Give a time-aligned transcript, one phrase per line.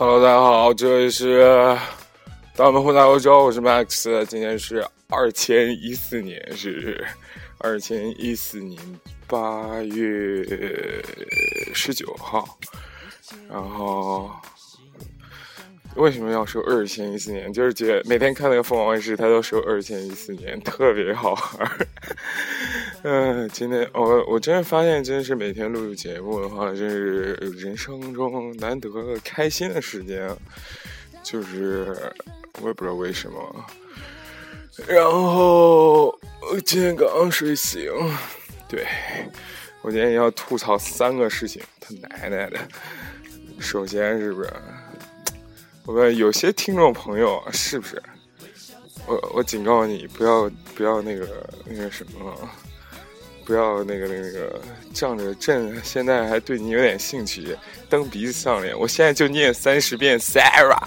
[0.00, 1.76] Hello，大家好，这里是
[2.56, 7.06] 大门混在欧洲，我是 Max，今天是二千一四年，是
[7.58, 8.80] 二千一四年
[9.26, 10.42] 八月
[11.74, 12.58] 十九号，
[13.50, 14.30] 然后。
[15.96, 17.52] 为什么要说二千一四年？
[17.52, 21.88] 就是觉得每天看那个凤凰卫视，他都说二千一四年，特别好玩。
[23.02, 28.90] 嗯，今天我我真的发现，真是每天录节目的话，真是人生中难得
[29.24, 30.30] 开心的时间。
[31.22, 31.96] 就是
[32.60, 33.64] 我也不知道为什么。
[34.86, 36.06] 然后
[36.40, 37.90] 我今天刚刚睡醒，
[38.68, 38.86] 对
[39.82, 42.58] 我今天要吐槽三个事情，他奶奶的！
[43.58, 44.52] 首先是不是？
[45.86, 48.02] 我们有些听众朋友是不是？
[49.06, 52.48] 我我警告你，不要不要那个那个什么，
[53.50, 54.62] 不要那个那个那个
[54.94, 57.56] 仗着朕现在还对你有点兴趣，
[57.88, 58.78] 蹬鼻子上脸。
[58.78, 60.80] 我现在就念三十遍 Sarah，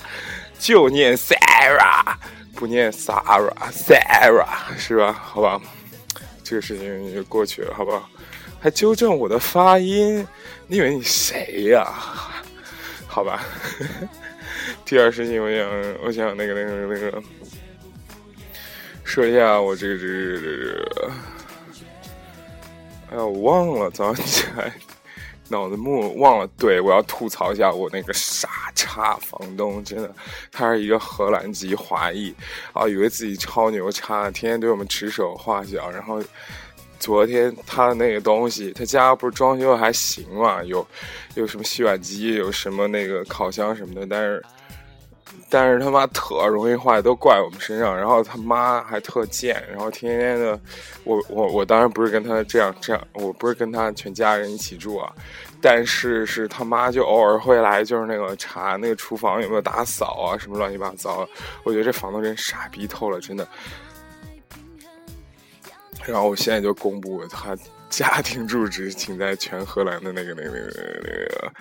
[0.58, 2.16] 就念 Sarah，
[2.56, 4.48] 不念 Sarah，Sarah
[4.78, 5.12] 是吧？
[5.12, 5.60] 好吧，
[6.42, 8.10] 这个事情就过去了，好不好？
[8.62, 10.26] 还纠正我的发音，
[10.68, 11.86] 你以为你谁呀？
[13.06, 13.44] 好吧。
[14.88, 15.70] 第二事情，我想，
[16.06, 17.22] 我想那个、那个、那个，
[19.04, 21.12] 说一下我这个、这个、这个，
[23.14, 24.74] 哎呀，我忘了，早上起来
[25.48, 26.48] 脑子木忘了。
[26.58, 30.12] 对，我要吐槽一下我那个傻叉房东，真的，
[30.52, 32.34] 他是一个荷兰籍华裔
[32.74, 35.92] 啊，以为自己超牛叉，天天对我们指手画脚。
[35.92, 36.20] 然后
[36.98, 40.84] 昨天他的那个东西，他家不是装修还行嘛，有
[41.36, 44.44] 有什么洗碗机，有什么那个烤箱什么的，但是。
[45.54, 47.96] 但是他妈特容易坏，都怪我们身上。
[47.96, 50.60] 然后他妈还特贱，然后天天的，
[51.04, 55.14] 我我我当然不是跟他这样这样，我不是跟他全家人一起住啊。
[55.62, 61.30] 但是是他妈就偶尔会来，就是那个查那个厨房有没有打扫啊，什么乱七八糟。
[61.64, 63.48] 我觉得这房东真傻逼透了，真的。
[66.08, 67.56] 然后我现在就公布他
[67.92, 71.54] 家庭住址，请在全荷兰的那个那个那个那个。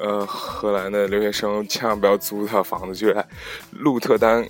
[0.00, 3.26] 呃，荷兰的留学生千万不要租他房子，就在
[3.70, 4.48] 鹿特丹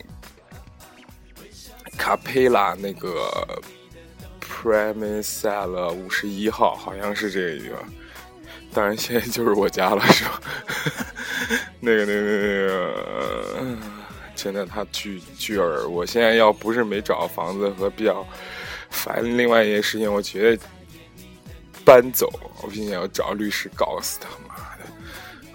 [1.99, 3.61] 卡佩拉那个
[4.39, 7.79] p r e m i s e l 五十一号，好像是这个地方。
[8.73, 10.41] 当然，现在就是我家了，是吧？
[11.81, 13.77] 那个、那个、那个，
[14.37, 15.89] 真的，他巨巨耳。
[15.89, 18.25] 我现在要不是没找房子和比较
[18.89, 20.59] 烦另外一件事情，我绝对
[21.85, 22.31] 搬走，
[22.63, 24.29] 我并且要找律师告死他。
[24.47, 24.80] 妈的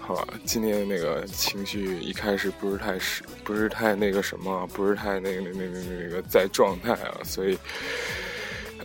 [0.06, 7.58] 好吧，今天那个情绪一开始不是太是，不是太那个什么，不是太那个那那那那个在状态啊，所以，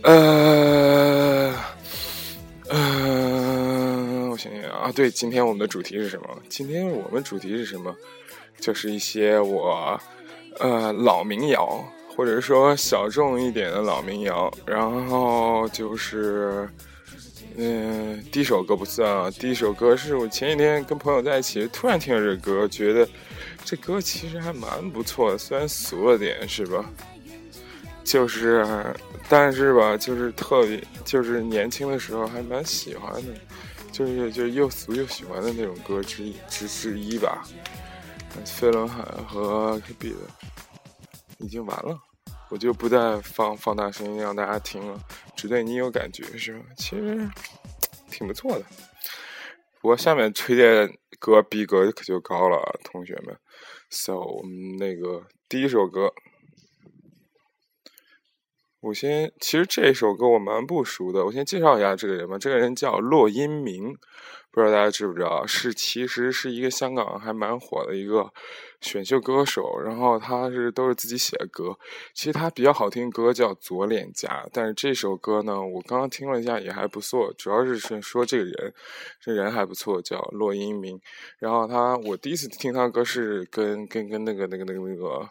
[0.02, 1.54] 呃，
[2.68, 6.28] 呃，我想想啊，对，今天我们的主题是什么？
[6.48, 7.94] 今天我们主题是什么？
[8.58, 9.96] 就是一些我
[10.58, 11.84] 呃老民谣，
[12.16, 16.68] 或者说小众一点的老民谣，然后就是。
[17.56, 19.30] 嗯，第一首歌不算啊。
[19.30, 23.08] 第一首歌是我前几天跟朋友在一起，突然听了这歌，觉得
[23.64, 26.84] 这歌其实还蛮不错的，虽然俗了点，是吧？
[28.04, 28.66] 就是，
[29.28, 33.34] 但是吧，就是特别，就是年轻的时候还蛮喜欢的，
[33.92, 37.44] 就是就是又俗又喜欢的那种歌之一之之一吧。
[38.44, 40.16] 飞轮海和 K B 的
[41.38, 41.98] 已经完了。
[42.52, 45.00] 我就不再放放大声音让大家听了，
[45.34, 46.66] 只对你有感觉是吧？
[46.76, 47.26] 其实
[48.10, 48.64] 挺不错的。
[49.80, 53.34] 不过下面推荐歌逼格可就高了，同学们。
[53.88, 56.12] So，我们那个第一首歌，
[58.82, 62.36] 我先，其实这首歌我蛮不熟的，我先介绍一下这个人吧。
[62.36, 63.96] 这个人叫骆音明。
[64.54, 68.30] 不知道大家知不知道，是其实是一个香港还蛮火的一个
[68.82, 71.74] 选秀歌手，然后他是都是自己写的歌。
[72.12, 78.74] 其实他比较好听的歌叫《左脸颊》，但是这首歌呢，我刚刚听了一下也还不错，主要是是说这个人，
[79.22, 81.00] 这人还不错，叫骆英明。
[81.38, 85.26] 然后他，我第一次听他歌是跟跟跟那个那个那个那个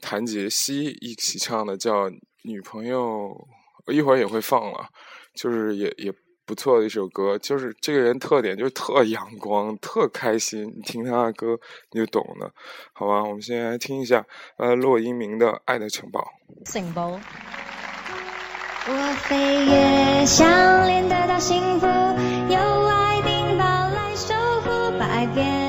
[0.00, 2.08] 谭杰希一起唱的，叫
[2.42, 3.00] 《女朋友》，
[3.86, 4.88] 我一会儿也会放了，
[5.34, 6.12] 就是也也。
[6.44, 10.66] 不错的一首歌，就是这个人特点就是特阳光、特开心。
[10.76, 11.56] 你听他的歌，
[11.92, 12.52] 你就懂了，
[12.92, 13.22] 好吧？
[13.22, 14.26] 我们先来听一下，
[14.58, 16.20] 呃，骆英明的《爱的城堡》。
[16.70, 17.18] 城堡。
[18.88, 25.61] 我飞越相连得到幸福，有爱丁堡来守护，百变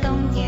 [0.00, 0.47] 冬天，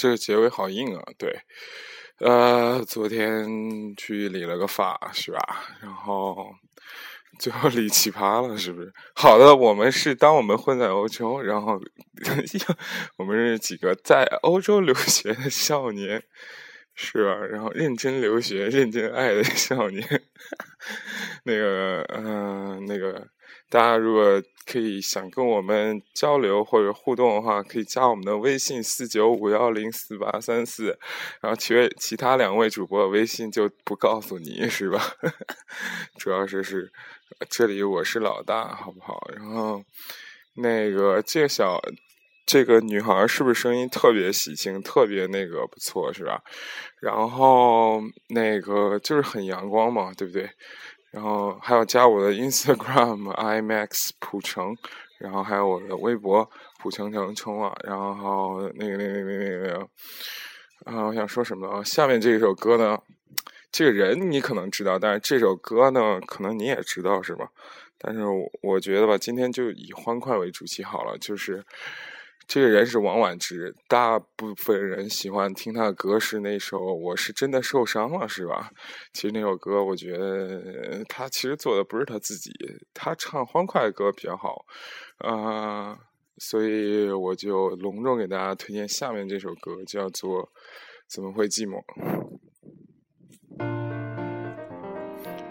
[0.00, 1.38] 这个结尾好硬啊，对，
[2.20, 5.38] 呃，昨天去理了个发，是吧？
[5.82, 6.54] 然后
[7.38, 8.90] 最后理奇葩了，是不是？
[9.14, 11.78] 好的，我们是当我们混在欧洲，然后
[13.18, 16.22] 我们是几个在欧洲留学的少年，
[16.94, 17.34] 是吧？
[17.44, 20.22] 然后认真留学、认真爱的少年，
[21.44, 23.28] 那个，嗯、那个。
[23.70, 30.98] 大家如果可以想跟我们交流或者互动的话，可以加我们的微信四九五幺零四八三四，
[31.40, 35.00] 然后其位其他两位主播的微信就不告诉你是吧？
[36.18, 36.92] 主要是是
[37.48, 39.20] 这里我是老大，好不好？
[39.34, 39.82] 然后
[40.54, 41.80] 那个这个小
[42.44, 46.42] 这个女孩是不是声音特别喜庆，特别那个不错是吧？
[47.00, 50.50] 然后那个就是很阳光嘛，对不对？
[51.10, 54.76] 然后还有加我的 Instagram imax 普成，
[55.18, 56.48] 然后还有我的微博
[56.78, 59.88] 普成成冲啊，然后那个那个那个那个那个，
[60.84, 61.82] 啊，我想说什么啊？
[61.82, 62.98] 下面这首歌呢，
[63.72, 67.50] 这个人你可能知道，但是这首歌呢，可能你也知道是吧？
[67.98, 71.64] 但是我我觉得吧，今天就以欢快为主题好了，就是。
[72.50, 78.72] 这个人是王菀之，大部分人喜欢听他的歌是那首《我是真的受伤了》，是吧？
[79.12, 82.50] 其实那首歌，我觉得他其实做的不是他自己，
[82.92, 84.64] 他唱欢快的歌比较好，
[85.18, 85.96] 啊、
[86.38, 90.42] 所以我就隆重给大家推荐下面这首歌，叫做
[91.06, 91.80] 《怎么会寂寞》，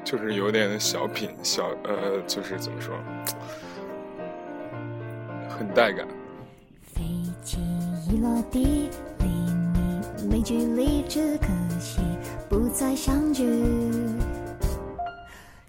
[0.03, 2.93] 就是有点小品，小呃，就是怎么说，
[5.47, 6.05] 很带感。
[8.09, 8.89] 飞机一落地，
[9.19, 11.47] 离你没距离，只可
[11.79, 11.99] 惜
[12.49, 13.45] 不再相聚。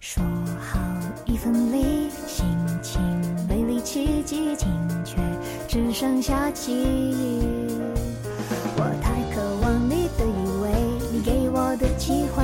[0.00, 0.22] 说
[0.58, 0.80] 好
[1.26, 2.46] 一分离，心
[2.82, 3.00] 情
[3.46, 4.68] 被离奇迹，情
[5.04, 5.16] 却
[5.68, 7.42] 只剩下记忆。
[8.76, 10.30] 我太渴望你的依
[10.62, 10.68] 偎，
[11.12, 12.42] 你给我的机会，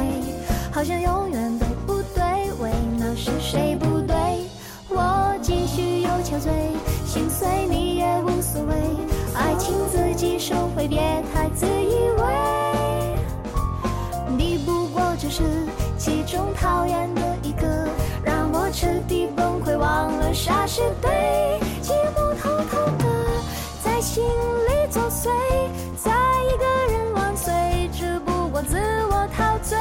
[0.71, 4.15] 好像永远都不对，为那是谁不对？
[4.89, 6.51] 我继续又憔悴，
[7.07, 8.75] 心碎你也无所谓，
[9.47, 10.99] 爱情自己收回，别
[11.33, 13.17] 太自以为。
[14.37, 15.45] 你不过只是
[15.97, 17.89] 其中讨厌的一个，
[18.25, 23.05] 让我彻底崩溃，忘了啥是对，寂寞偷偷的
[23.85, 25.31] 在心里作祟，
[25.97, 27.55] 在一个人万岁，
[27.93, 28.77] 只不过自
[29.11, 29.79] 我陶醉，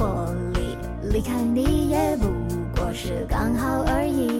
[0.00, 0.78] 脱离，
[1.12, 2.28] 离开你也不
[2.74, 4.30] 过是刚好而已。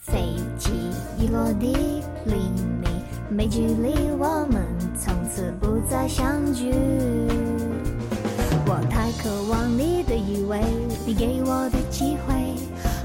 [0.00, 0.70] 飞机
[1.18, 2.36] 一落地，离
[2.80, 2.88] 你
[3.28, 4.64] 没距离，我们
[4.98, 6.72] 从此不再相聚。
[8.66, 10.62] 我太渴望你的依偎，
[11.04, 12.56] 你给我的机会，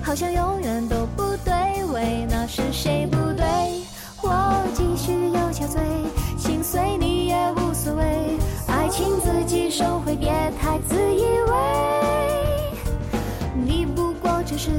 [0.01, 3.43] 好像永远都不对，为那是谁不对？
[4.24, 5.81] 我继续又憔悴，
[6.71, 8.03] 随你也无所谓，
[8.67, 10.29] 爱情自己收回，别
[10.61, 11.51] 太自以为。
[13.55, 14.69] 你不过只是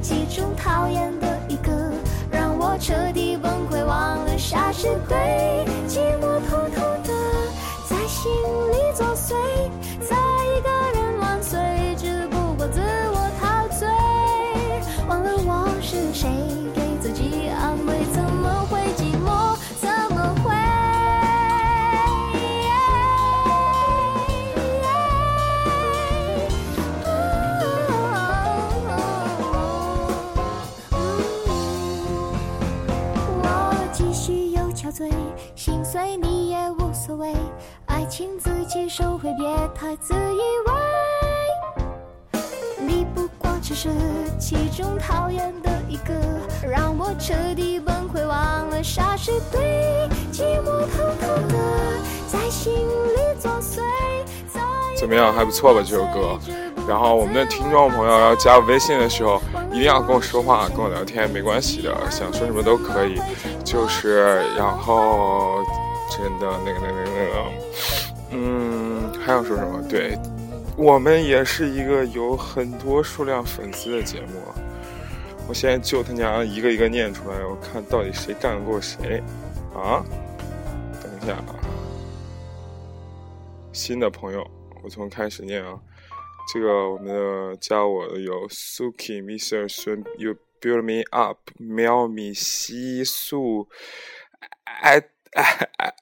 [0.00, 1.70] 其中讨厌的一个，
[2.30, 7.12] 让我彻底崩溃，忘了啥是对，寂寞偷偷的
[7.90, 8.32] 在心
[8.72, 9.34] 里作祟，
[10.00, 10.16] 在
[39.96, 40.72] 自以为。
[42.78, 43.88] 你不过只是
[44.38, 46.14] 其中讨厌的一个，
[46.68, 51.56] 让我彻底崩溃，忘了啥是对，寂寞偷偷的
[52.26, 53.80] 在心里作祟。
[54.96, 56.38] 怎么样，还不错吧这首歌？
[56.86, 59.40] 然后我们的听众朋友要加我微信的时候，
[59.72, 63.18] 一定要跟我说话，跟我聊天，没关系的，想说什么都可以。
[63.64, 65.62] 就是然后
[66.10, 67.32] 真的那个那个那个，
[68.30, 68.83] 嗯，
[69.24, 69.82] 还要说什么？
[69.88, 70.18] 对，
[70.76, 74.42] 我们也是一个有很多数量粉丝的节目。
[75.48, 79.22] 我现在就他娘一个一个念出来，我看到底谁干得过谁
[79.74, 80.04] 啊？
[81.02, 81.56] 等一下啊，
[83.72, 84.46] 新的朋友。
[84.82, 85.80] 我从开始念啊，
[86.52, 89.66] 这个我们的加我的有 Suki Mr.
[89.66, 93.70] Sun You Build Me Up、喵咪、西素、
[94.82, 95.02] 哎
[95.32, 95.94] 哎哎，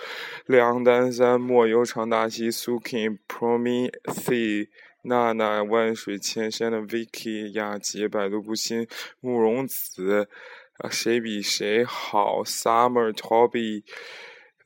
[0.46, 4.68] 梁丹三、莫悠长大西、Suki、Promise、
[5.02, 8.88] 娜娜、万水千山的 Vicky、雅洁、百毒不侵、
[9.20, 10.26] 慕容子，
[10.78, 13.82] 啊，谁比谁好？Summer、Toby。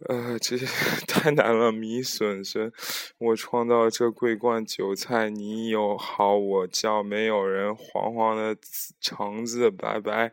[0.09, 0.57] 呃，这
[1.09, 2.71] 太难了，米笋笋，
[3.19, 8.57] 我创造这桂冠韭菜，你有好我叫，没有人黄黄的
[9.01, 10.33] 橙子，拜拜。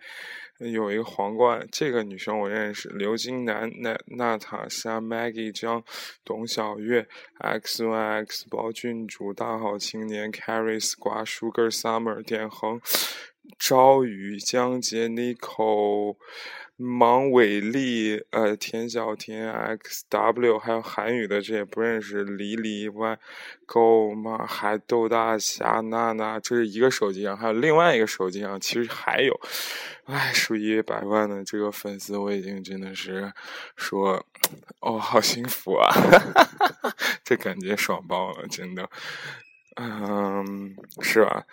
[0.60, 5.84] 有一个皇冠，这个女生我认识，刘金楠、娜娜塔莎、Maggie 张、
[6.24, 7.08] 董小月、
[7.39, 12.79] X Y X 包郡主、大好青年、Carrie 瓜、Sugar Summer 点恒、
[13.58, 16.18] 朝雨江杰、Nico。
[16.76, 23.20] 芒伟丽，呃，田小田，X W，还有韩语的这也不认识，李李 Y
[23.68, 29.40] Go 嘛，海豆大侠娜娜，这是一个手机上，还有另外一个手机上，其实还有，
[30.06, 33.32] 哎，数以百万的这个粉丝，我已经真的是
[33.78, 34.26] 说，
[34.80, 35.94] 哦，好幸福啊，
[37.24, 38.90] 这感觉爽爆了，真的，
[39.76, 41.46] 嗯，是吧？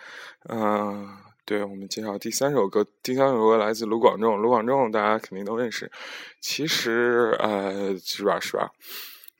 [0.49, 1.30] 嗯。
[1.45, 4.41] 对我们介绍第三首歌，第三首歌来自卢广仲。
[4.41, 5.91] 卢广仲大家肯定都认识，
[6.39, 8.71] 其实呃是吧是吧？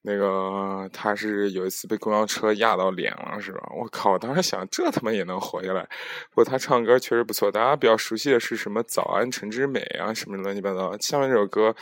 [0.04, 3.62] 那个他是有一次被公交车压到脸了是吧？
[3.78, 4.14] 我靠！
[4.14, 5.88] 我当时想这他妈也能活下来。
[6.32, 10.98] 不过他唱歌确实不错，大家比较熟悉的是什么《早安陈之美》啊什么乱七八糟。
[10.98, 11.76] 下面这首歌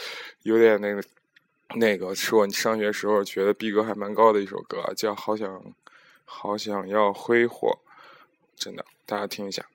[0.43, 1.01] 有点那个
[1.75, 5.63] 那个是我上学时候觉得逼格还蛮高的一首歌，叫《好想
[6.25, 7.69] 好想要挥霍》，
[8.61, 9.65] 真的，大家听一下。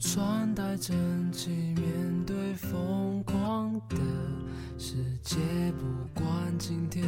[0.00, 0.96] 穿戴整
[1.32, 3.96] 齐，面对疯狂的
[4.78, 5.36] 世界。
[5.72, 6.26] 不管
[6.56, 7.04] 今天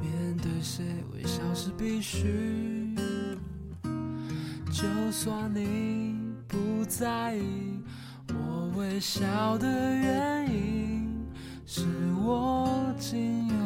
[0.00, 0.84] 面对谁，
[1.14, 2.94] 微笑是必须。
[4.70, 7.80] 就算你不在意，
[8.28, 11.26] 我微笑的原因，
[11.64, 11.86] 是
[12.22, 13.63] 我仅有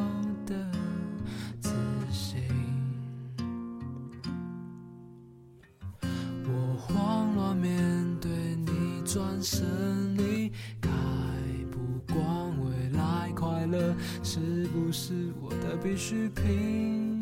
[15.98, 17.20] 我的必需品，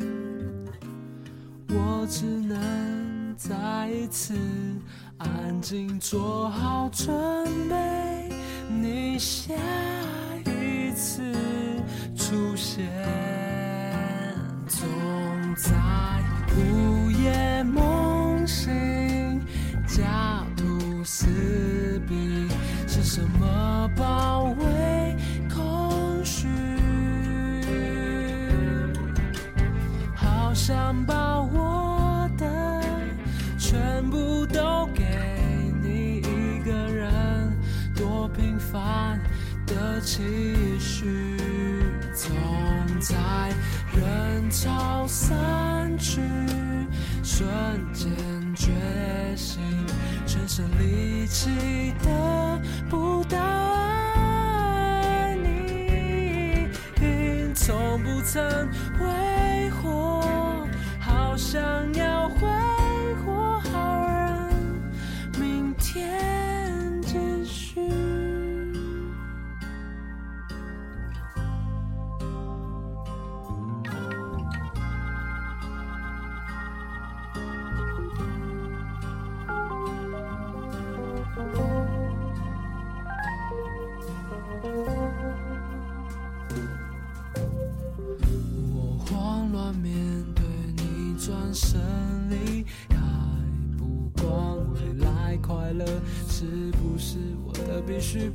[1.69, 4.35] 我只能再一次
[5.17, 7.09] 安静做好准
[7.67, 8.29] 备，
[8.69, 9.55] 你下
[10.45, 11.23] 一次
[12.15, 12.87] 出现，
[14.67, 14.87] 总
[15.55, 15.73] 在
[16.55, 19.41] 午夜梦醒。
[19.87, 21.25] 家徒四
[22.07, 22.47] 壁
[22.87, 23.66] 是什么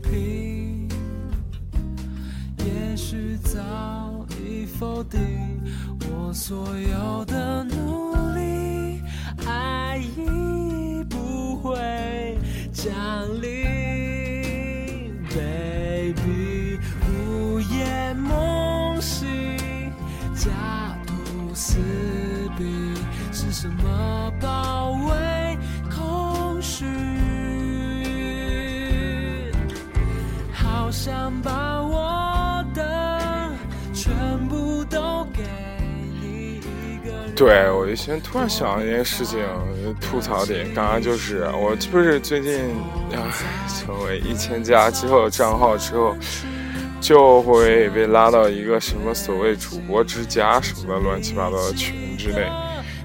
[0.02, 0.88] 平。
[2.58, 3.58] 也许早
[4.44, 5.20] 已否定
[6.10, 7.31] 我所有的
[37.44, 39.40] 对，我就先突然想到一件事情，
[40.00, 42.60] 吐槽点，刚刚就是我就是最近
[43.12, 43.18] 啊
[43.66, 46.14] 成为一千加之后的账号之后，
[47.00, 52.48] 就会被拉到一个什么所谓主播之家什么的乱七八糟的群之内，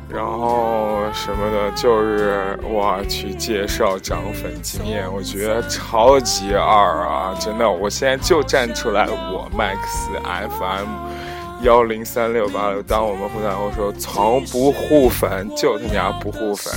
[0.07, 7.35] 然后什么的，就是我去介绍涨粉经验，我觉得超级二啊！
[7.39, 9.79] 真的，我现在就站出来，我 Max
[10.23, 11.16] FM。
[11.61, 16.73] 幺零三六八六，当我们互相说从不互粉，就他娘不互粉。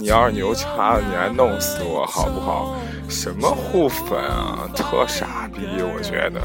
[0.00, 2.74] 你要是牛叉了，你来弄死我好不好？
[3.08, 6.40] 什么互粉啊，特傻逼，我觉得。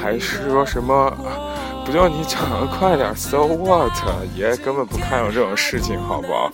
[0.00, 1.12] 还是说什么，
[1.84, 3.92] 不就你长得 快点，so what？
[4.34, 6.50] 爷根本不看重这种事情，好不好？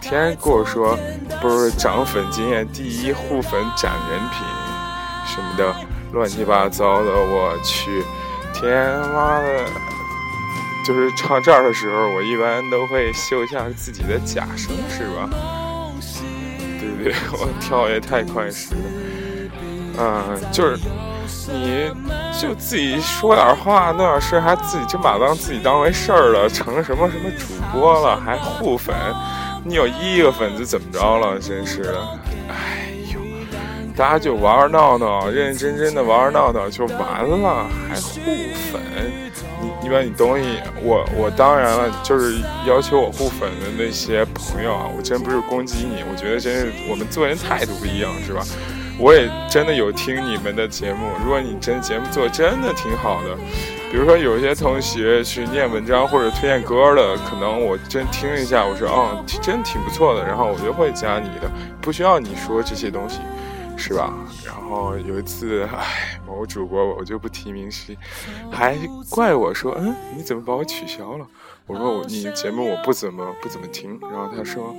[0.00, 0.96] 天天跟我说，
[1.40, 4.46] 不是涨粉经验第一，互粉展人品
[5.26, 5.74] 什么的，
[6.12, 8.04] 乱七八糟的，我去，
[8.52, 9.64] 天妈的！
[10.84, 15.30] 就是唱这儿的时候，我一般都会秀一下自己的假声，是吧？
[16.78, 18.80] 对对， 我跳也太快是了。
[19.96, 20.76] 嗯，就是
[21.52, 21.90] 你
[22.38, 28.94] 就自己说点话，弄点事，还自己真把当自己当回事儿了，成什么什么主播了，还互粉，
[29.64, 31.38] 你有一亿个粉丝怎么着了？
[31.38, 32.00] 真是的，
[32.48, 33.20] 哎呦，
[33.96, 38.20] 大家就玩玩闹闹，认认真真的玩玩闹闹就完了，还互
[38.72, 38.82] 粉。
[39.84, 48.42] 你一般你东西，我我当然了，就是要求我互粉的那些朋友啊，我真不是攻击你，我觉得真是我们做人态度不一样，是吧？
[48.98, 53.36] 我也真的有听你们的节目，如果你真节目做真的挺好的，
[53.92, 61.50] 比如说有些同学去念文章或者推荐歌的，可能我真听一下，我说哦，真挺不错的，然后我就会加你的，
[61.82, 63.18] 不需要你说这些东西。
[63.76, 64.12] 是吧？
[64.44, 67.96] 然后有一次，唉，某主播我就不提名是，
[68.50, 68.76] 还
[69.10, 71.26] 怪我说，嗯，你怎么把我取消了？
[71.66, 73.98] 我说我你节目我不怎么不怎么听。
[74.02, 74.74] 然后他说，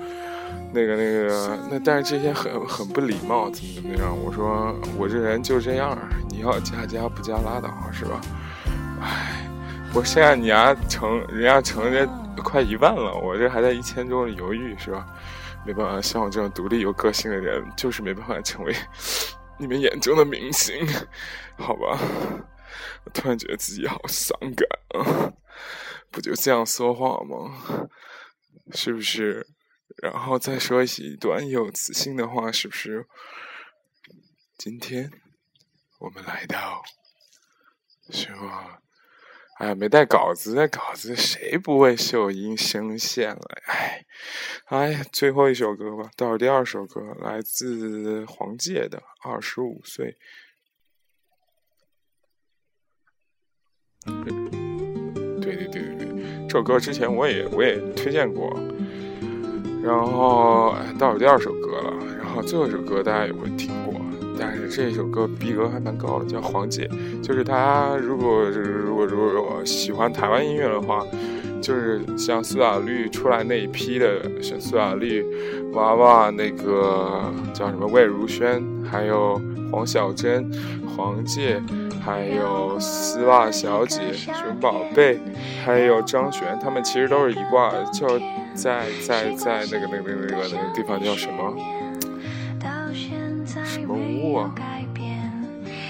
[0.71, 4.15] 那个那个，那但是这些很很不礼貌，怎么怎么样？
[4.23, 5.97] 我说我这人就这样，
[6.29, 8.21] 你要加加不加拉倒，是吧？
[9.01, 9.49] 唉，
[9.93, 15.05] 我现在你丫成人家成人家快一万了，我这还在一千中犹豫，是吧？
[15.65, 18.73] 没办法，像我这种独立有个性的人，就是没办法成为
[19.57, 20.85] 你们眼中的明星，
[21.57, 21.99] 好吧？
[23.03, 24.67] 我突然觉得自己好伤感
[25.01, 25.33] 啊！
[26.11, 27.89] 不就这样说话吗？
[28.73, 29.47] 是不是？
[30.03, 33.07] 然后再说一段有磁性的话，是不是？
[34.57, 35.11] 今天
[35.99, 36.83] 我们来到，
[38.09, 38.81] 是吧？
[39.55, 43.41] 哎，没带稿子，带稿子谁不会秀音声线了？
[43.67, 44.05] 哎，
[44.65, 50.17] 哎呀，最后一首歌吧，倒数第二首歌，来自黄玠的《二十五岁》。
[55.41, 58.53] 对对对对对，这首歌之前我也我也推荐过，
[59.81, 64.04] 然后倒数第二首歌了，然后最后一首歌大家也会听过。
[64.37, 66.87] 但是这首歌逼格还蛮高的，叫《黄姐》，
[67.21, 71.05] 就是大家如果如果如果喜欢台湾音乐的话，
[71.61, 75.25] 就是像苏打绿出来那一批的，像苏打绿、
[75.73, 80.51] 娃娃那个叫什么魏如萱，还有黄小珍、
[80.95, 81.61] 黄玠，
[82.03, 85.19] 还有丝袜小姐、熊宝贝，
[85.63, 88.19] 还有张悬，他们其实都是一挂，就
[88.53, 91.55] 在在在那个那个那个那个那个地方叫什么？
[94.37, 94.55] 啊？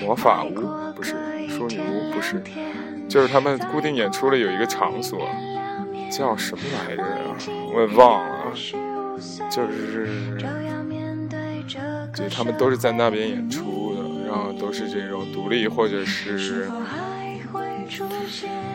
[0.01, 0.53] 魔法屋
[0.93, 1.15] 不是，
[1.47, 2.43] 淑女屋不是，
[3.07, 5.27] 就是他们固定演出的有一个场所，
[6.11, 7.07] 叫什么来着呀？
[7.73, 8.51] 我也忘了，
[9.49, 10.37] 就是，
[12.13, 16.69] 就他们都是在那边演出的，然后都是这种独立或者是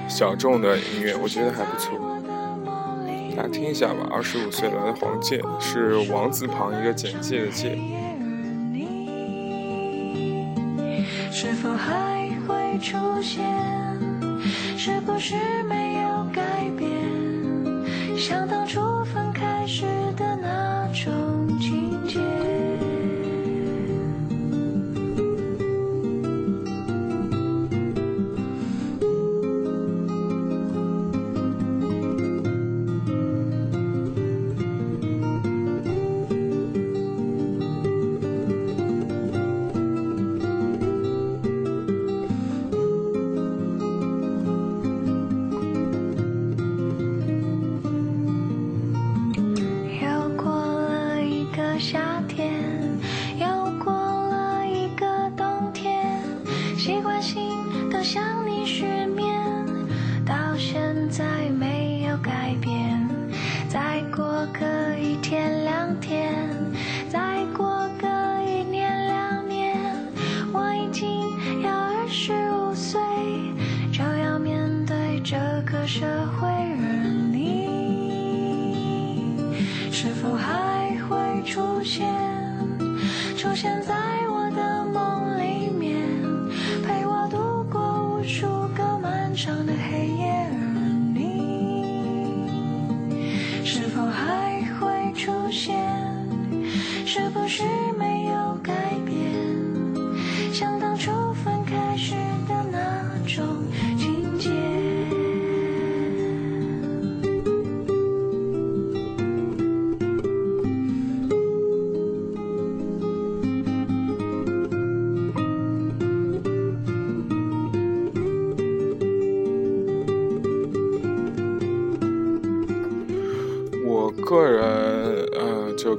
[0.08, 1.98] 小众的音乐，我觉得还不错，
[3.36, 4.08] 大家听一下吧。
[4.10, 7.78] 二十五岁来的黄玠是王字旁一个简介的介。
[11.42, 13.42] 是否还会出现？
[14.76, 16.42] 是不是没有改
[16.76, 16.86] 变？
[18.14, 18.78] 想当初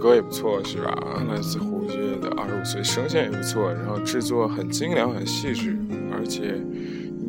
[0.02, 1.24] 歌也不错，是吧？
[1.30, 5.78] 来自胡越的《二十五岁》，声线也不错，然后制作很精良、很细致，
[6.12, 6.54] 而且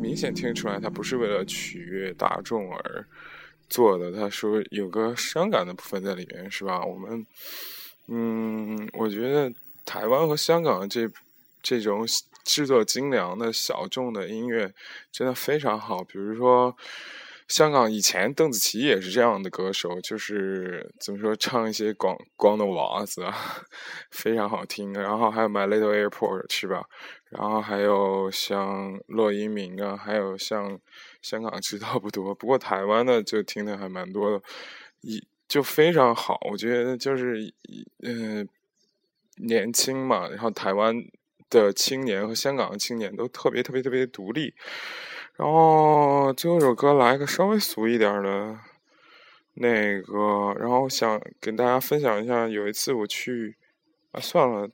[0.00, 3.06] 明显听出来他不是为了取悦大众而
[3.68, 6.82] 做的，他说有个伤感的部分在里面，是吧？
[6.82, 7.26] 我们，
[8.08, 9.52] 嗯，我觉得
[9.84, 11.06] 台湾和香港这
[11.62, 12.06] 这种
[12.42, 14.72] 制作精良的小众的音乐
[15.12, 16.74] 真的非常好，比如说。
[17.52, 23.36] 香港以前邓紫棋也是这样的歌手，就是怎么说唱一些广光的娃子啊，
[24.10, 24.94] 非常好听。
[24.94, 26.82] 然后还有 My Little Airport 是吧？
[27.28, 30.80] 然后还有像骆一鸣啊，还有像
[31.20, 34.42] 香港知道不多，不过台湾的就听的还蛮多的，
[35.02, 36.38] 一就非常好。
[36.50, 37.52] 我觉得就是
[38.02, 40.96] 嗯、呃、年轻嘛，然后台湾
[41.50, 44.54] 的青年和香港的青年都特别特别特别独立。
[45.36, 48.58] 然后最后一首歌来个稍微俗一点的，
[49.54, 53.56] 那个，然后想跟大家分享一下，有一次我去，
[54.12, 54.68] 啊，算了，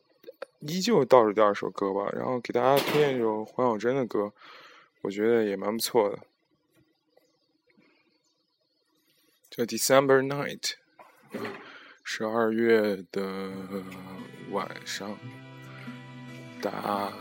[0.61, 4.33] 依旧倒数第二首歌吧，然后给大家推荐一首黄小珍的歌，
[5.03, 6.19] 我觉得也蛮不错的，
[9.49, 10.61] 叫《December Night》，
[12.03, 13.53] 十二月的
[14.51, 15.19] 晚上。
[16.61, 17.13] 大家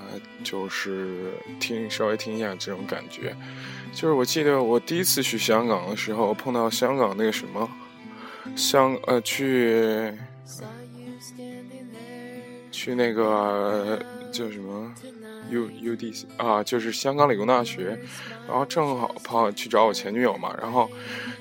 [0.44, 3.36] 就是听稍微听一下这种感觉，
[3.94, 7.70] 就是我记得我第一次去香港的时候，碰到香港那个什么
[8.56, 10.14] 香呃去
[12.72, 14.00] 去那个
[14.32, 14.92] 叫什么
[15.50, 17.98] U U D C 啊，就是香港理工大学，
[18.48, 20.90] 然后正好跑去找我前女友嘛，然后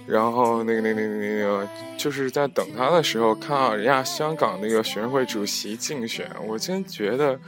[0.07, 7.39] 然后那个那个那个那个就是在等他的时候，看到人家香港那个学生会主席竞选，我真觉得。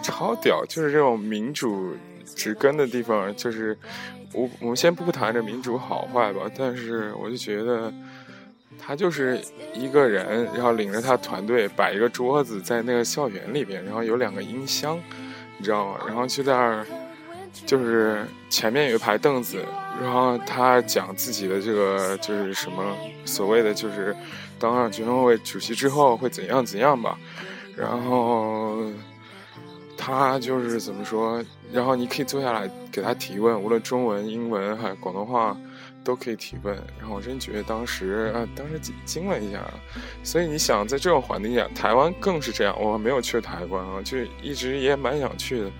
[0.00, 0.64] 超屌！
[0.66, 3.76] 就是这种民主植根的地方，就是
[4.32, 7.92] 我我们先不谈这民主好坏吧，但是我就觉得
[8.78, 9.40] 他就是
[9.74, 14.98] 一个人，然后领着他团队摆一个桌子在那个校园里边，然后有两个音箱，
[15.58, 16.00] 你知道吗？
[16.06, 16.86] 然后就在那儿，
[17.66, 19.62] 就是前面有一排凳子，
[20.00, 24.16] 然后他讲自己的这个就是什么所谓的就是
[24.58, 27.18] 当上学生会主席之后会怎样怎样吧，
[27.76, 28.78] 然后。
[30.04, 31.40] 他就是怎么说，
[31.72, 35.56] 然后你可以坐下来给他提问，无论中文、英文还广东话，
[36.02, 36.74] 都可以提问。
[36.98, 39.62] 然后我真觉得当时啊，当时惊了一下。
[40.24, 42.76] 所以你想，在这种环境下，台湾更是这样。
[42.82, 45.70] 我没有去台湾啊，就一直也蛮想去的，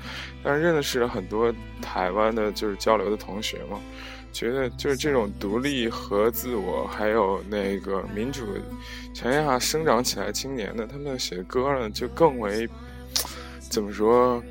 [0.41, 3.81] 但是认识了很多台湾的，就是交流的同学嘛，
[4.33, 8.47] 觉得就是这种独立和自我，还有那个民主
[9.13, 12.69] 条件下生长起来青年的，他们写的歌呢，就更为。
[13.73, 14.43] 怎么说，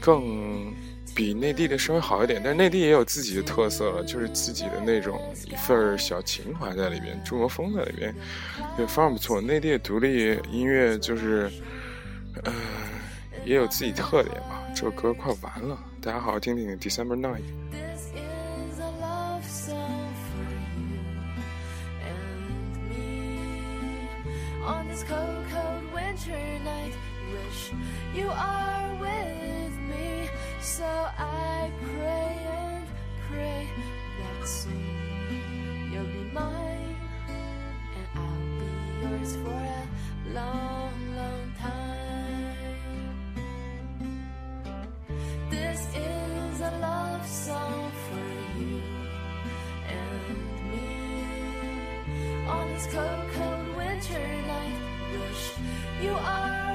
[0.00, 0.72] 更
[1.14, 8.14] 比内地的稍微好一点，但是内地也有自己的特色了，就是自己的那种一份小情怀在里边，中国风在里边，
[8.78, 9.42] 也非常不错。
[9.42, 11.50] 内地的独立音乐就是，
[12.44, 12.52] 呃，
[13.44, 14.62] 也有自己特点吧。
[14.74, 17.36] 这首歌快完了，大家好好听听《December Night》。
[24.66, 26.32] On this cold, cold winter
[26.64, 26.92] night,
[27.32, 27.72] wish
[28.14, 30.28] you are with me.
[30.60, 32.86] So I pray and
[33.28, 33.68] pray
[34.18, 36.96] that soon you'll be mine,
[37.96, 38.70] and I'll be
[39.02, 42.76] yours for a long, long time.
[45.50, 48.82] This is a love song for you
[49.88, 50.38] and
[50.70, 50.88] me.
[52.48, 54.78] On this cold, cold winter night,
[55.12, 55.52] wish
[56.02, 56.65] you are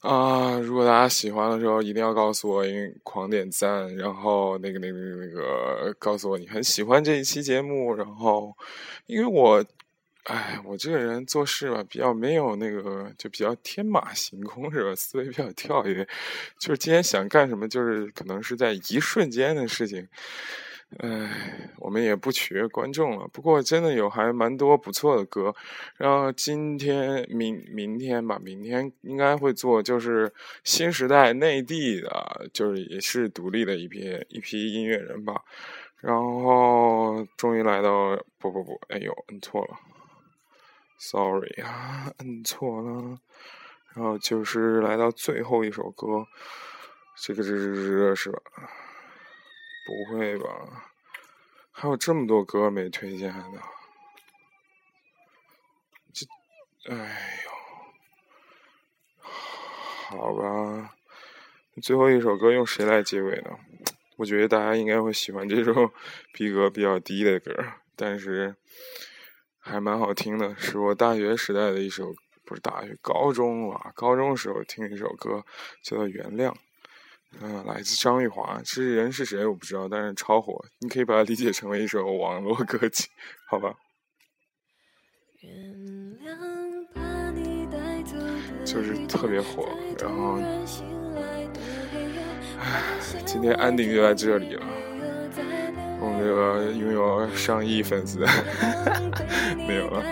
[0.00, 0.58] 啊！
[0.60, 8.54] 如果大家喜欢的时候，一定要告诉我，因为狂点赞，然后那个、那个、那个，告诉我你很喜欢这一期节目，然后，
[9.06, 9.64] 因为我，
[10.24, 14.94] 哎，我这个人做事吧，比较没有那个，就比较天马行空，是吧？
[14.96, 16.06] 思维比较跳跃，
[16.58, 20.06] 就是今天想干什么，就是可能是在一瞬间的事情。
[20.98, 23.28] 唉，我们也不取悦观众了。
[23.32, 25.54] 不过真的有还蛮多不错的歌。
[25.96, 35.42] 然后今天、明明天吧，明天应该会做，就是新时代内地的，就是也是独立的一批一批音乐人吧。
[36.00, 39.76] 然后终于来到，不不不，哎呦，摁错了
[40.98, 43.18] ，sorry 啊，摁错了。
[43.94, 46.26] 然后就是来到最后一首歌，
[47.16, 48.38] 这个这这是吧？
[49.86, 50.90] 不会吧？
[51.70, 53.60] 还有这么多歌没推荐呢？
[56.12, 56.26] 这，
[56.90, 59.28] 哎呦，
[60.08, 60.94] 好吧。
[61.82, 63.50] 最后一首歌用谁来结尾呢？
[64.16, 65.92] 我觉得大家应该会喜欢这首
[66.32, 67.54] 逼格比较低的歌，
[67.94, 68.56] 但是
[69.58, 75.44] 还蛮好听的，是我大学时代的一首，不是大学，高中啊，高中时候听的一首歌，
[75.82, 76.50] 叫做《原谅》。
[77.40, 83.08] 嗯，来自张玉华，这人是谁我不知道，但是超火，你可以把它理解成为一首网络歌曲，
[83.48, 83.74] 好吧？
[88.64, 89.68] 就是特别火，
[90.00, 90.38] 然后，
[92.58, 92.82] 唉，
[93.24, 94.66] 今天安定就在这里了。
[96.00, 98.18] 我们这个拥有上亿粉丝，
[99.68, 100.02] 没有了。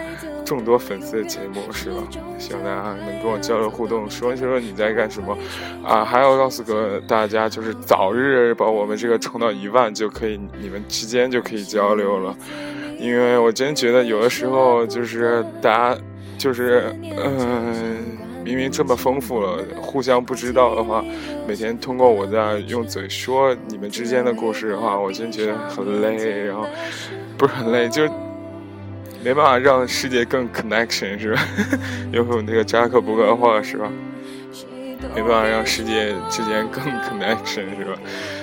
[0.45, 2.03] 众多粉丝的节目是吧？
[2.39, 5.37] 希望大家能跟我交流互动，说一说你在干什么
[5.83, 6.05] 啊？
[6.05, 12.37] 还要告诉个大家，就是早日把我们这个冲到一万，就可以你们之间就可以交流了。
[12.99, 16.01] 因为我真觉得有的时候就是大家
[16.37, 18.05] 就是嗯，
[18.45, 21.03] 明明这么丰富了，互相不知道的话，
[21.49, 26.67] 每天通过我在用嘴说你们之间的故事的话，我真觉得很累，然后
[27.39, 28.07] 不是很累，就。
[29.25, 31.41] 没办法让世界更 connection 是吧？
[32.13, 33.89] 有没有那个扎克伯格话是吧？
[35.15, 37.99] 没办法让世界之间更 connection 是吧？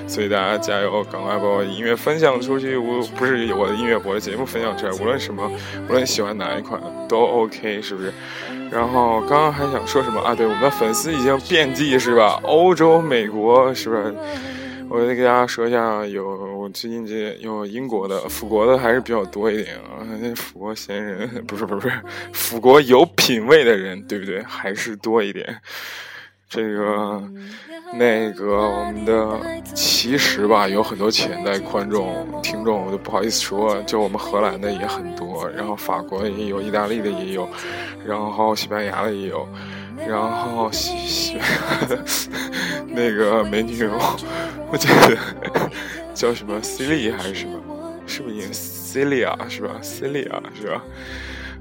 [0.07, 2.75] 所以大家加油，赶快把我音乐分享出去。
[2.75, 5.49] 我不是我的音乐，我的节目分享出来，无论什么，
[5.87, 8.11] 无论喜欢哪一款都 OK 是不是？
[8.71, 10.33] 然后刚刚还想说什么啊？
[10.33, 12.39] 对，我们的粉丝已经遍地是吧？
[12.43, 14.11] 欧洲、美国是吧？
[14.93, 16.27] 我再给大家说一下，有
[16.57, 20.03] 我最近这有英国的、法国的还是比较多一点啊。
[20.19, 22.01] 那法国闲人不是不是不是，
[22.33, 24.43] 法国有品位的人对不对？
[24.43, 25.57] 还是多一点。
[26.49, 27.23] 这个
[27.93, 29.39] 那个我们的
[29.73, 33.81] 其实吧，有很多潜在观众、听众，我都不好意思说。
[33.83, 37.47] 就我们荷兰的也很多，然后法国也有，意大利的也有，
[38.05, 39.47] 然后西班牙的也有。
[40.07, 41.37] 然后西西
[42.87, 43.87] 那个美女，
[44.71, 45.17] 我记得
[46.15, 47.59] 叫什么 Celia 还是什么？
[48.07, 50.83] 是不是 Celia 是吧？Celia 是吧？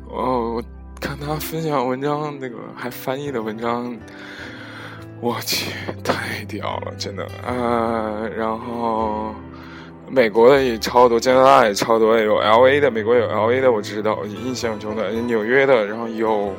[0.09, 0.65] 哦，我
[1.01, 3.97] 看他分享文章，那个还翻译的文章，
[5.21, 5.73] 我去，
[6.05, 8.23] 太屌了，真的啊！
[8.37, 9.35] 然后
[10.09, 16.55] 美国的也超多，加拿大也超多，有 LA 的，美国有 LA 的，我知道，印象中的纽约的，然后有。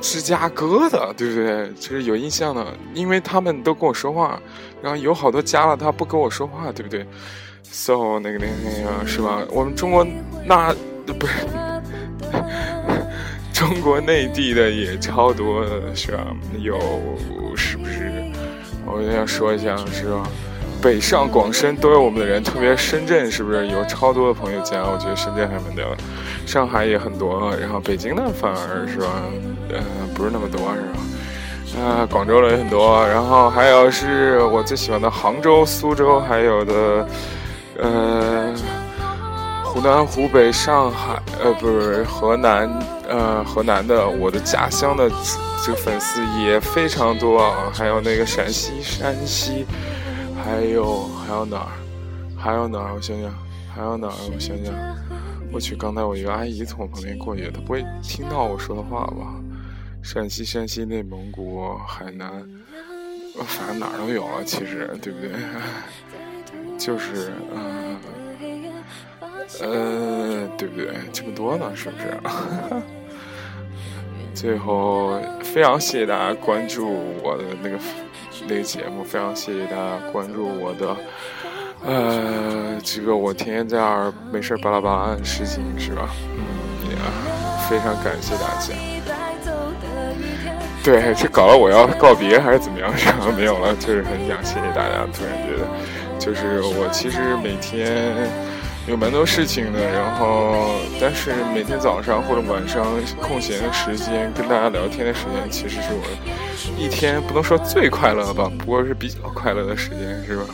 [0.00, 1.68] 芝加哥的，对不对？
[1.74, 4.40] 就是有印象的，因为他们都跟我说话，
[4.82, 7.06] 然后有好多加了他不跟我说话，对不对
[7.64, 9.42] ？So 那个那个那个是吧？
[9.50, 10.06] 我们中国
[10.44, 10.74] 那
[11.06, 11.32] 不是
[13.52, 16.26] 中国内地的也超多的是吧？
[16.58, 16.78] 有
[17.56, 18.12] 是不是？
[18.86, 20.22] 我要说一下是吧？
[20.80, 24.84] 北上广深都有我们的人，特别深圳是不是有超多的朋友加？
[24.84, 25.98] 我觉得深圳还蛮多的，
[26.46, 29.24] 上海也很多，然后北京的反而是吧，
[29.70, 29.82] 呃，
[30.14, 31.00] 不是那么多是吧？
[31.76, 37.06] 啊，广州的也很多，然后还有是我最喜欢的杭州、苏州，还有的
[37.78, 38.54] 呃，
[39.64, 42.68] 湖南、湖北、上海，呃，不是河南，
[43.08, 45.08] 呃，河南的我的家乡的
[45.64, 49.66] 这个粉丝也非常多啊，还有那个陕西、山西。
[50.44, 51.68] 还有还有哪儿？
[52.36, 52.94] 还有哪儿？
[52.94, 53.30] 我想想，
[53.74, 54.14] 还有哪儿？
[54.34, 54.72] 我想想，
[55.52, 59.34] 我去，刚才我一个阿姨从我旁边过去，她不会听到我说的话吧？
[60.02, 62.30] 陕西、山西、内蒙古、海南，
[63.46, 65.30] 反正哪儿都有了，其实对不对？
[66.78, 67.96] 就是，嗯，
[69.60, 70.94] 呃，对不对？
[71.12, 72.16] 这么多呢，是不是？
[74.34, 76.88] 最后，非常谢谢大家关注
[77.22, 77.78] 我的那个。
[78.46, 80.96] 那个节目非常谢谢大家关注我的，
[81.84, 86.08] 呃，这个我天天在那儿没事巴拉巴拉按事情是吧？
[86.36, 86.96] 嗯，也
[87.68, 88.72] 非常感谢大家。
[90.88, 92.96] 对，这搞了我要告别还是怎么样？
[92.96, 93.30] 是吧？
[93.36, 95.06] 没有了，就是很想谢谢大家。
[95.12, 95.68] 突然觉得，
[96.18, 98.16] 就是我其实每天
[98.86, 102.86] 有蛮多事情的，然后但是每天早上或者晚上
[103.20, 106.08] 空闲的时间跟大家聊天的时间，其实是我
[106.78, 110.46] 一天不能说最快乐吧，不过是比较快乐的时间，是吧？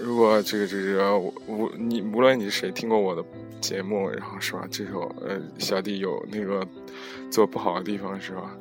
[0.00, 3.22] 如果这个这个无你无论你是谁听过我的
[3.60, 4.60] 节目，然后是吧？
[4.70, 6.66] 这首呃小弟有那个
[7.30, 8.56] 做不好的地方是吧？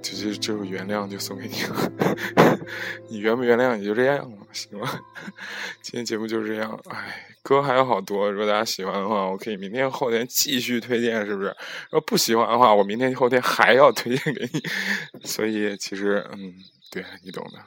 [0.00, 1.92] 就是这首原谅就送给你了，
[3.10, 4.88] 你原不原谅也就这样了，行吗？
[5.82, 11.48] 今天节目就是这样，哎，歌还有好多，如果大家喜欢的话，我可以明天后天继续推荐，是不是？
[11.90, 14.62] 如果不喜欢的话，我明天后天还要推荐给你。
[15.24, 16.54] 所以其实嗯，
[16.92, 17.58] 对你懂的。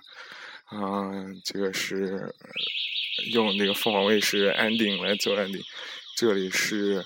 [0.71, 2.33] 嗯，这个是
[3.33, 5.61] 用那个凤凰卫视 ending 来做 ending。
[6.15, 7.03] 这里是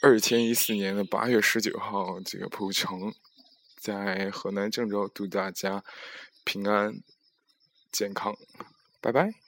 [0.00, 3.12] 二千一四年的八月十九号，这个蒲城，
[3.76, 5.82] 在河南郑州，祝大家
[6.44, 7.02] 平安
[7.90, 8.36] 健康，
[9.00, 9.47] 拜拜。